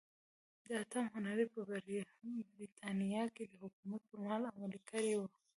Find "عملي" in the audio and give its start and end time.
4.53-4.81